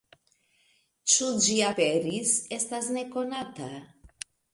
[1.15, 3.69] Ĉu ĝi aperis, estas nekonata.